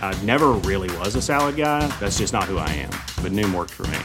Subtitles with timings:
[0.00, 1.86] I never really was a salad guy.
[2.00, 2.90] That's just not who I am.
[3.22, 3.98] But Noom worked for me.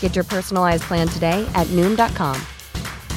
[0.00, 2.36] Get your personalized plan today at Noom.com.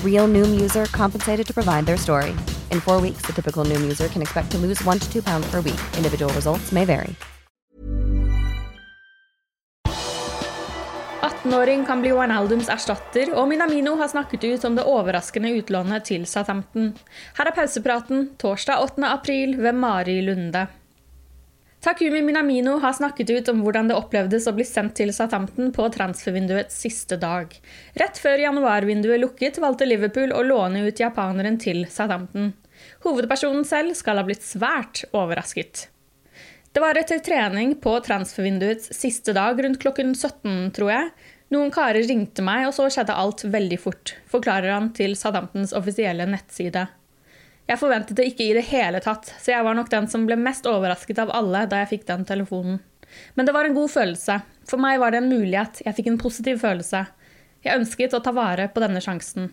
[0.01, 2.31] Real Noom user compensated to provide their story.
[2.71, 5.45] In four weeks, the typical Noom user can expect to lose one to two pounds
[5.51, 5.81] per week.
[5.97, 7.15] Individual results may vary.
[11.43, 16.23] 18-åring kan bli Wijnaldums erstatter, og Minamino har snakket ut om det overraskende utlånet til
[16.27, 16.93] Southampton.
[17.37, 19.03] Her er pausepraten torsdag 8.
[19.07, 20.67] april ved Mari Lunde.
[21.83, 25.89] Takumi Minamino har snakket ut om hvordan det opplevdes å bli sendt til Southampton på
[25.91, 27.51] transfervinduets siste dag.
[27.99, 32.53] Rett før januarvinduet lukket, valgte Liverpool å låne ut japaneren til Southampton.
[33.03, 35.89] Hovedpersonen selv skal ha blitt svært overrasket.
[36.71, 41.13] Det var etter trening på transfervinduets siste dag rundt klokken 17, tror jeg.
[41.51, 46.31] Noen karer ringte meg, og så skjedde alt veldig fort, forklarer han til Southamptons offisielle
[46.31, 46.87] nettside.
[47.69, 50.35] Jeg forventet det ikke i det hele tatt, så jeg var nok den som ble
[50.39, 52.81] mest overrasket av alle da jeg fikk den telefonen.
[53.37, 54.39] Men det var en god følelse.
[54.67, 57.05] For meg var det en mulighet, jeg fikk en positiv følelse.
[57.63, 59.51] Jeg ønsket å ta vare på denne sjansen.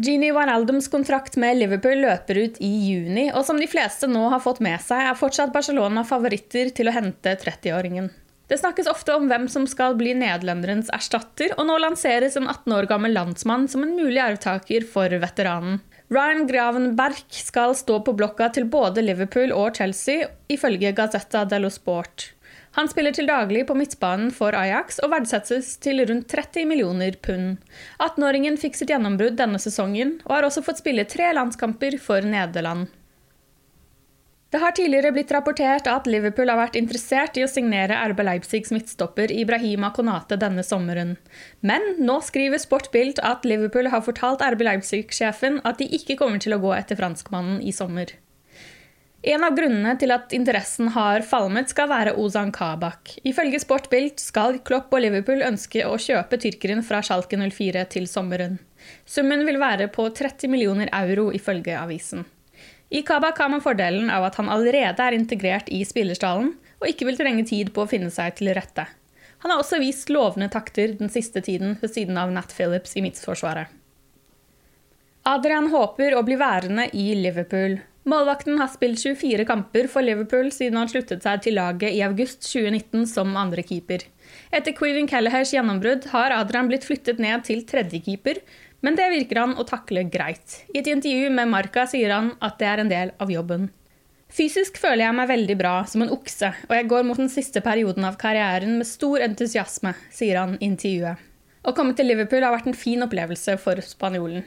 [0.00, 4.40] Gini Wijnaldums kontrakt med Liverpool løper ut i juni, og som de fleste nå har
[4.40, 8.08] fått med seg, er fortsatt Barcelona favoritter til å hente 30-åringen.
[8.50, 12.74] Det snakkes ofte om hvem som skal bli nederlenderens erstatter, og nå lanseres en 18
[12.78, 15.82] år gammel landsmann som en mulig arvtaker for veteranen.
[16.10, 22.32] Ryan Gravenberg skal stå på blokka til både Liverpool og Chelsea, ifølge Gazzetta dello Sport.
[22.74, 27.60] Han spiller til daglig på midtbanen for Ajax og verdsettes til rundt 30 millioner pund.
[28.02, 32.90] 18-åringen fikk sitt gjennombrudd denne sesongen, og har også fått spille tre landskamper for Nederland.
[34.50, 38.72] Det har tidligere blitt rapportert at Liverpool har vært interessert i å signere RB Leipzigs
[38.74, 41.12] midtstopper Ibrahima Konate denne sommeren.
[41.62, 46.56] Men nå skriver Sportbild at Liverpool har fortalt RB Leipzig-sjefen at de ikke kommer til
[46.56, 48.10] å gå etter franskmannen i sommer.
[49.22, 53.14] En av grunnene til at interessen har falmet, skal være Ozan Kabak.
[53.22, 58.58] Ifølge Sportbilt skal Klopp og Liverpool ønske å kjøpe tyrkeren fra Schalke 04 til sommeren.
[59.06, 62.24] Summen vil være på 30 millioner euro, ifølge avisen.
[62.90, 67.06] I Kabak har man fordelen av at han allerede er integrert i spillerstallen, og ikke
[67.06, 68.88] vil trenge tid på å finne seg til rette.
[69.40, 73.04] Han har også vist lovende takter den siste tiden ved siden av Nat Phillips i
[73.04, 73.70] midtforsvaret.
[75.30, 77.78] Adrian håper å bli værende i Liverpool.
[78.08, 82.42] Målvakten har spilt 24 kamper for Liverpool siden han sluttet seg til laget i august
[82.48, 84.06] 2019 som andrekeeper.
[84.50, 88.40] Etter Queven Callahers gjennombrudd har Adrian blitt flyttet ned til tredjekeeper,
[88.80, 90.62] men det virker han å takle greit.
[90.74, 93.68] I et intervju med Marca sier han at det er en del av jobben.
[94.30, 97.62] Fysisk føler jeg meg veldig bra, som en okse, og jeg går mot den siste
[97.64, 101.26] perioden av karrieren med stor entusiasme, sier han i intervjuet.
[101.66, 104.46] Å komme til Liverpool har vært en fin opplevelse for spanjolen.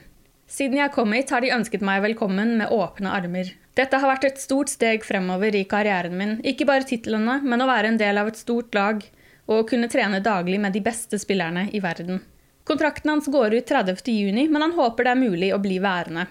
[0.49, 3.51] Siden jeg kom hit, har de ønsket meg velkommen med åpne armer.
[3.77, 6.35] Dette har vært et stort steg fremover i karrieren min.
[6.45, 9.03] Ikke bare titlene, men å være en del av et stort lag
[9.47, 12.21] og å kunne trene daglig med de beste spillerne i verden.
[12.63, 16.27] Kontrakten hans går ut 30.6, men han håper det er mulig å bli værende.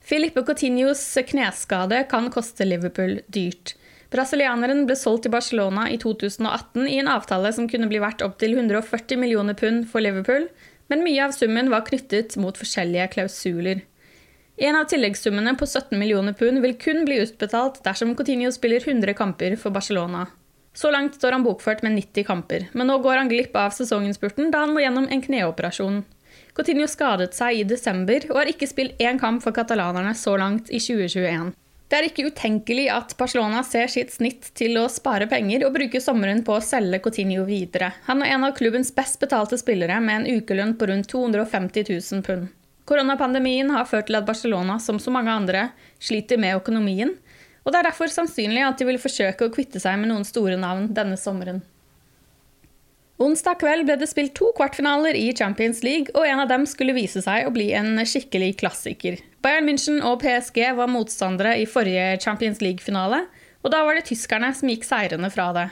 [0.00, 3.74] Filippe Coutinhos kneskade kan koste Liverpool dyrt.
[4.10, 8.56] Brasilianeren ble solgt til Barcelona i 2018 i en avtale som kunne bli verdt opptil
[8.56, 10.48] 140 millioner pund for Liverpool,
[10.90, 13.84] men mye av summen var knyttet mot forskjellige klausuler.
[14.60, 19.14] En av tilleggssummene på 17 millioner pund vil kun bli utbetalt dersom Coutinho spiller 100
[19.16, 20.26] kamper for Barcelona.
[20.72, 24.52] Så langt står han bokført med 90 kamper, men nå går han glipp av sesonginnspurten
[24.52, 26.04] da han må gjennom en kneoperasjon.
[26.54, 30.70] Coutinho skadet seg i desember og har ikke spilt én kamp for katalanerne så langt
[30.70, 31.50] i 2021.
[31.90, 35.98] Det er ikke utenkelig at Barcelona ser sitt snitt til å spare penger og bruke
[36.02, 37.88] sommeren på å selge Coutinho videre.
[38.06, 42.22] Han er en av klubbens best betalte spillere med en ukelønn på rundt 250 000
[42.28, 42.46] pund.
[42.86, 45.68] Koronapandemien har ført til at Barcelona, som så mange andre,
[46.02, 47.16] sliter med økonomien,
[47.64, 50.56] og det er derfor sannsynlig at de vil forsøke å kvitte seg med noen store
[50.60, 51.60] navn denne sommeren.
[53.20, 56.96] Onsdag kveld ble det spilt to kvartfinaler i Champions League, og en av dem skulle
[56.96, 59.18] vise seg å bli en skikkelig klassiker.
[59.44, 63.26] Bayern München og PSG var motstandere i forrige Champions League-finale,
[63.60, 65.66] og da var det tyskerne som gikk seirende fra det.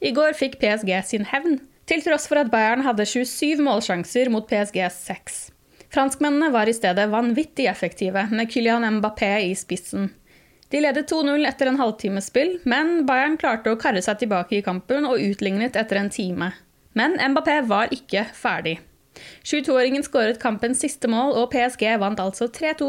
[0.00, 4.48] I går fikk PSG sin hevn, til tross for at Bayern hadde 27 målsjanser mot
[4.48, 5.40] PSGs 6.
[5.92, 10.08] Franskmennene var i stedet vanvittig effektive, med Kylian Mbappé i spissen.
[10.74, 14.64] De ledet 2-0 etter en halvtimes spill, men Bayern klarte å karre seg tilbake i
[14.66, 16.48] kampen og utlignet etter en time.
[16.98, 18.80] Men Mbappé var ikke ferdig.
[19.46, 22.88] 22-åringen skåret kampens siste mål, og PSG vant altså 3-2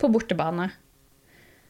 [0.00, 0.70] på bortebane.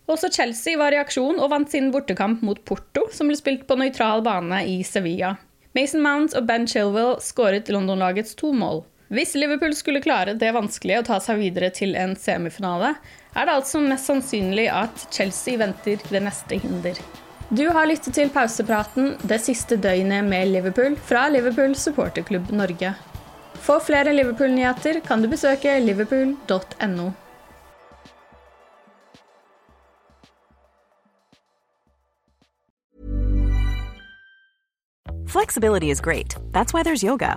[0.07, 3.81] Også Chelsea var i aksjon og vant sin bortekamp mot Porto, som ble spilt på
[3.83, 5.35] nøytral bane i Sevilla.
[5.75, 8.85] Mason Mount og Ben Chilwell skåret London-lagets to mål.
[9.09, 12.93] Hvis Liverpool skulle klare det vanskelige å ta seg videre til en semifinale,
[13.33, 16.99] er det altså mest sannsynlig at Chelsea venter ved neste hinder.
[17.49, 22.93] Du har lyttet til pausepraten det siste døgnet med Liverpool fra Liverpool supporterklubb Norge.
[23.65, 27.09] For flere Liverpool-nyheter kan du besøke liverpool.no.
[35.29, 36.37] Flexibility is great.
[36.53, 37.37] That's why there's yoga.